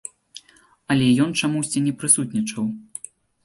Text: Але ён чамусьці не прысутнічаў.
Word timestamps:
Але 0.95 1.11
ён 1.27 1.37
чамусьці 1.41 1.85
не 1.87 1.95
прысутнічаў. 1.99 2.63